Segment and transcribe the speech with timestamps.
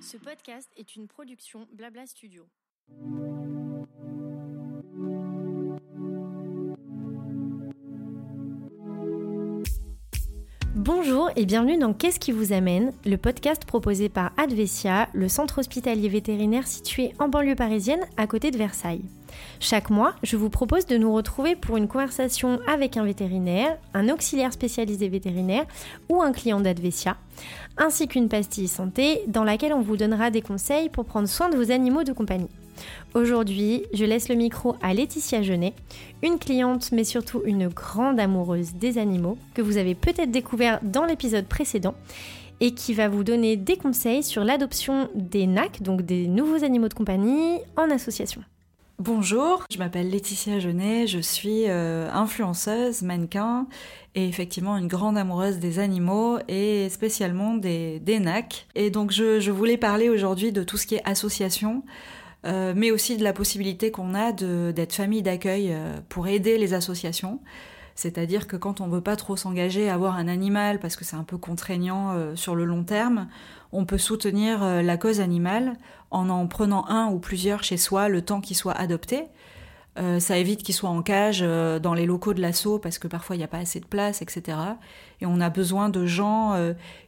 [0.00, 2.46] Ce podcast est une production Blabla Studio.
[10.76, 15.60] Bonjour et bienvenue dans Qu'est-ce qui vous amène, le podcast proposé par Advesia, le centre
[15.60, 19.00] hospitalier vétérinaire situé en banlieue parisienne à côté de Versailles.
[19.58, 24.10] Chaque mois, je vous propose de nous retrouver pour une conversation avec un vétérinaire, un
[24.10, 25.64] auxiliaire spécialisé vétérinaire
[26.10, 27.16] ou un client d'Advesia,
[27.78, 31.56] ainsi qu'une pastille santé dans laquelle on vous donnera des conseils pour prendre soin de
[31.56, 32.50] vos animaux de compagnie.
[33.14, 35.74] Aujourd'hui, je laisse le micro à Laetitia Genet,
[36.22, 41.04] une cliente mais surtout une grande amoureuse des animaux que vous avez peut-être découvert dans
[41.04, 41.94] l'épisode précédent
[42.60, 46.88] et qui va vous donner des conseils sur l'adoption des NAC, donc des nouveaux animaux
[46.88, 48.42] de compagnie, en association.
[48.98, 53.66] Bonjour, je m'appelle Laetitia Genet, je suis euh, influenceuse, mannequin
[54.14, 58.66] et effectivement une grande amoureuse des animaux et spécialement des, NAC.
[58.74, 61.82] Et donc je voulais parler aujourd'hui de tout ce qui est association,
[62.46, 66.74] euh, mais aussi de la possibilité qu'on a d'être famille d'accueil euh, pour aider les
[66.74, 67.40] associations.
[67.94, 71.16] C'est-à-dire que quand on veut pas trop s'engager à avoir un animal parce que c'est
[71.16, 73.26] un peu contraignant sur le long terme,
[73.72, 75.74] on peut soutenir euh, la cause animale
[76.10, 79.24] en en prenant un ou plusieurs chez soi le temps qu'ils soient adoptés.
[79.98, 83.08] Euh, ça évite qu'ils soient en cage euh, dans les locaux de l'assaut parce que
[83.08, 84.58] parfois il n'y a pas assez de place, etc.
[85.20, 86.54] Et on a besoin de gens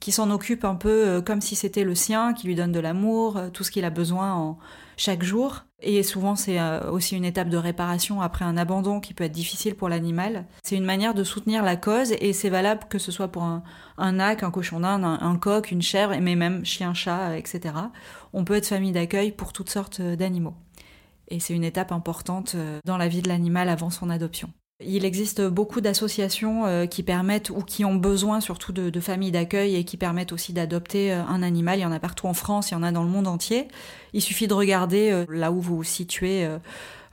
[0.00, 3.40] qui s'en occupent un peu comme si c'était le sien, qui lui donnent de l'amour,
[3.52, 4.58] tout ce qu'il a besoin en,
[4.96, 5.64] chaque jour.
[5.80, 9.74] Et souvent, c'est aussi une étape de réparation après un abandon qui peut être difficile
[9.74, 10.46] pour l'animal.
[10.62, 13.62] C'est une manière de soutenir la cause et c'est valable que ce soit pour un,
[13.98, 17.74] un un cochon d'Inde, un, coq, une chèvre, mais même chien, chat, etc.
[18.32, 20.54] On peut être famille d'accueil pour toutes sortes d'animaux.
[21.28, 24.50] Et c'est une étape importante euh, dans la vie de l'animal avant son adoption.
[24.84, 29.76] Il existe beaucoup d'associations euh, qui permettent ou qui ont besoin surtout de, familles d'accueil
[29.76, 31.78] et qui permettent aussi d'adopter euh, un animal.
[31.78, 33.68] Il y en a partout en France, il y en a dans le monde entier.
[34.12, 36.46] Il suffit de regarder là où vous vous situez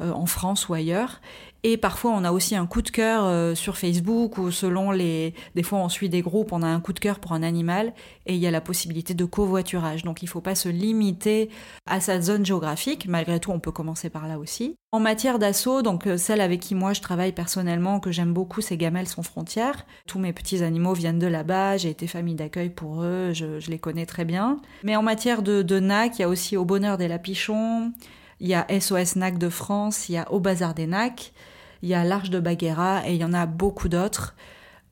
[0.00, 1.20] en France ou ailleurs.
[1.64, 5.34] Et parfois, on a aussi un coup de cœur euh, sur Facebook ou selon les.
[5.56, 7.92] Des fois, on suit des groupes, on a un coup de cœur pour un animal
[8.26, 10.04] et il y a la possibilité de covoiturage.
[10.04, 11.50] Donc, il ne faut pas se limiter
[11.86, 13.06] à sa zone géographique.
[13.08, 14.76] Malgré tout, on peut commencer par là aussi.
[14.90, 18.62] En matière d'assaut, donc euh, celle avec qui moi je travaille personnellement, que j'aime beaucoup,
[18.62, 19.84] c'est Gamelles sans frontières.
[20.06, 21.76] Tous mes petits animaux viennent de là-bas.
[21.76, 23.32] J'ai été famille d'accueil pour eux.
[23.34, 24.58] Je, les connais très bien.
[24.84, 27.92] Mais en matière de, de NAC, il y a aussi Au Bonheur des Lapichons.
[28.40, 31.32] Il y a SOS NAC de France, il y a Au Bazar des NAC,
[31.82, 34.34] il y a l'Arche de Baguera et il y en a beaucoup d'autres.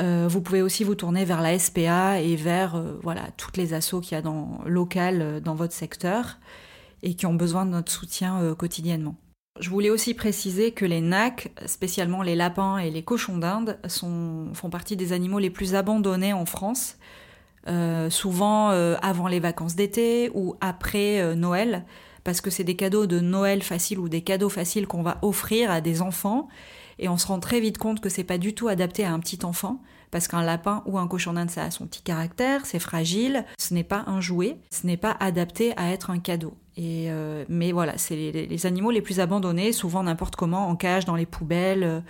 [0.00, 3.74] Euh, vous pouvez aussi vous tourner vers la SPA et vers euh, voilà toutes les
[3.74, 6.38] assos qu'il y a dans local euh, dans votre secteur
[7.02, 9.16] et qui ont besoin de notre soutien quotidiennement.
[9.58, 14.70] Je voulais aussi préciser que les NAC, spécialement les lapins et les cochons d'Inde, font
[14.70, 16.98] partie des animaux les plus abandonnés en France,
[18.08, 21.84] souvent avant les vacances d'été ou après Noël
[22.24, 25.70] parce que c'est des cadeaux de Noël faciles ou des cadeaux faciles qu'on va offrir
[25.70, 26.48] à des enfants
[26.98, 29.20] et on se rend très vite compte que c'est pas du tout adapté à un
[29.20, 32.78] petit enfant parce qu'un lapin ou un cochon d'Inde ça a son petit caractère, c'est
[32.78, 36.54] fragile, ce n'est pas un jouet, ce n'est pas adapté à être un cadeau.
[36.76, 41.04] Et euh, mais voilà, c'est les, animaux les plus abandonnés, souvent n'importe comment, en cage,
[41.04, 41.84] dans les poubelles.
[41.84, 42.00] Euh,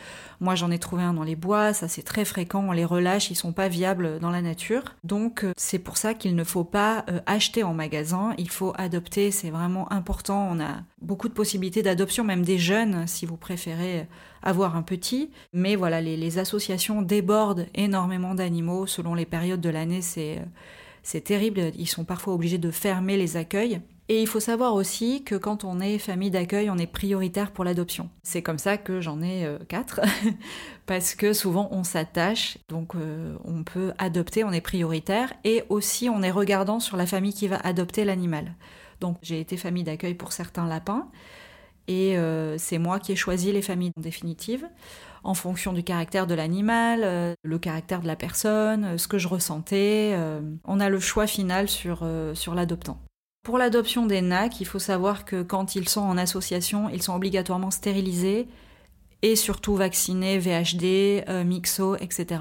[0.41, 2.65] moi, j'en ai trouvé un dans les bois, ça c'est très fréquent.
[2.69, 4.85] On les relâche, ils sont pas viables dans la nature.
[5.03, 8.35] Donc euh, c'est pour ça qu'il ne faut pas acheter en magasin.
[8.39, 10.49] Il faut adopter, c'est vraiment important.
[10.53, 14.07] On a beaucoup de possibilités d'adoption, même des jeunes, si vous préférez
[14.43, 15.31] avoir un petit.
[15.53, 20.03] Mais voilà, les, les associations débordent énormément d'animaux selon les périodes de l'année.
[20.03, 20.41] C'est
[21.03, 21.73] c'est terrible.
[21.77, 23.81] Ils sont parfois obligés de fermer les accueils.
[24.09, 27.65] Et il faut savoir aussi que quand on est famille d'accueil, on est prioritaire pour
[27.65, 28.11] l'adoption.
[28.23, 30.01] C'est comme ça que j'en ai euh, quatre,
[30.87, 36.09] parce que souvent on s'attache, donc euh, on peut adopter, on est prioritaire, et aussi
[36.09, 38.57] on est regardant sur la famille qui va adopter l'animal.
[39.01, 41.09] Donc j'ai été famille d'accueil pour certains lapins,
[41.87, 44.69] et euh, c'est moi qui ai choisi les familles définitives
[45.25, 50.19] en fonction du caractère de l'animal, le caractère de la personne, ce que je ressentais.
[50.65, 52.99] on a le choix final sur, sur l'adoptant.
[53.43, 57.17] Pour l'adoption des NAC, il faut savoir que quand ils sont en association, ils sont
[57.17, 58.47] obligatoirement stérilisés
[59.23, 62.41] et surtout vaccinés VHD, euh, Mixo, etc.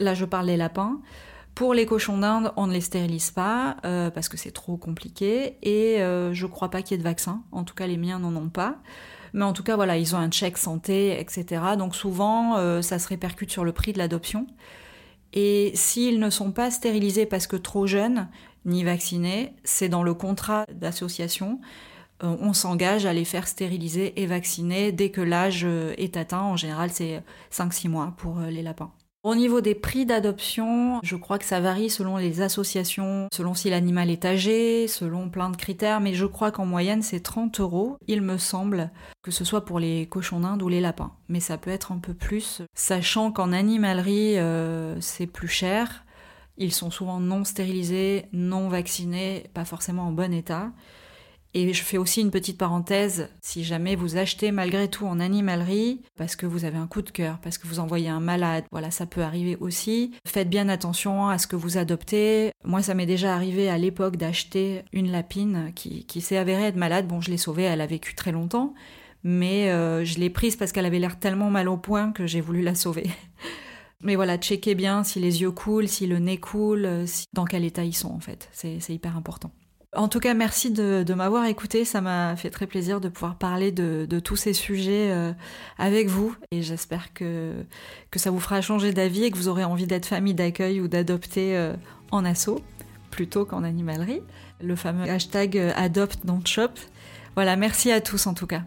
[0.00, 1.00] Là, je parle des lapins.
[1.54, 5.56] Pour les cochons d'Inde, on ne les stérilise pas euh, parce que c'est trop compliqué
[5.62, 7.42] et euh, je crois pas qu'il y ait de vaccin.
[7.52, 8.78] En tout cas, les miens n'en ont pas.
[9.34, 11.62] Mais en tout cas, voilà, ils ont un check santé, etc.
[11.78, 14.46] Donc souvent, ça se répercute sur le prix de l'adoption.
[15.34, 18.28] Et s'ils ne sont pas stérilisés parce que trop jeunes,
[18.68, 21.60] ni vaccinés, c'est dans le contrat d'association.
[22.22, 26.42] Euh, on s'engage à les faire stériliser et vacciner dès que l'âge euh, est atteint.
[26.42, 27.22] En général, c'est
[27.52, 28.90] 5-6 mois pour euh, les lapins.
[29.24, 33.68] Au niveau des prix d'adoption, je crois que ça varie selon les associations, selon si
[33.68, 37.98] l'animal est âgé, selon plein de critères, mais je crois qu'en moyenne c'est 30 euros,
[38.06, 38.90] il me semble,
[39.22, 41.12] que ce soit pour les cochons d'Inde ou les lapins.
[41.28, 44.36] Mais ça peut être un peu plus, sachant qu'en animalerie
[45.00, 46.04] c'est plus cher.
[46.58, 50.72] Ils sont souvent non stérilisés, non vaccinés, pas forcément en bon état.
[51.54, 56.02] Et je fais aussi une petite parenthèse, si jamais vous achetez malgré tout en animalerie,
[56.16, 58.90] parce que vous avez un coup de cœur, parce que vous envoyez un malade, voilà,
[58.90, 60.12] ça peut arriver aussi.
[60.26, 62.50] Faites bien attention à ce que vous adoptez.
[62.64, 67.06] Moi, ça m'est déjà arrivé à l'époque d'acheter une lapine qui, s'est avérée être malade.
[67.06, 68.74] Bon, je l'ai sauvée, elle a vécu très longtemps,
[69.22, 72.42] mais euh, je l'ai prise parce qu'elle avait l'air tellement mal au point que j'ai
[72.42, 73.06] voulu la sauver.
[74.02, 77.64] Mais voilà, checkez bien si les yeux coulent, si le nez coule, euh, dans quel
[77.64, 78.48] état ils sont en fait.
[78.52, 79.52] C'est hyper important.
[79.96, 81.84] En tout cas, merci de, m'avoir écouté.
[81.84, 85.32] Ça m'a fait très plaisir de pouvoir parler de, tous ces sujets euh,
[85.78, 86.34] avec vous.
[86.50, 87.54] Et j'espère que,
[88.10, 90.88] que ça vous fera changer d'avis et que vous aurez envie d'être famille d'accueil ou
[90.88, 91.74] d'adopter euh,
[92.10, 92.60] en assaut
[93.10, 94.20] plutôt qu'en animalerie.
[94.60, 96.74] Le fameux hashtag euh, Adopt Don't Shop.
[97.34, 98.62] Voilà, merci à tous en tout cas.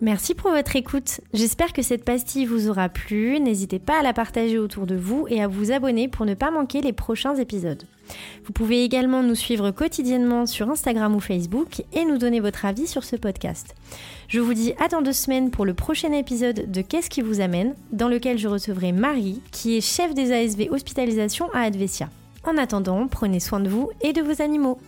[0.00, 1.20] Merci pour votre écoute.
[1.32, 3.38] J'espère que cette pastille vous aura plu.
[3.38, 6.50] N'hésitez pas à la partager autour de vous et à vous abonner pour ne pas
[6.50, 7.84] manquer les prochains épisodes.
[8.44, 12.86] Vous pouvez également nous suivre quotidiennement sur Instagram ou Facebook et nous donner votre avis
[12.86, 13.74] sur ce podcast.
[14.28, 17.40] Je vous dis à dans deux semaines pour le prochain épisode de Qu'est-ce qui vous
[17.40, 22.10] amène, dans lequel je recevrai Marie, qui est chef des ASV hospitalisation à Advesia.
[22.44, 24.78] En attendant, prenez soin de vous et de vos animaux.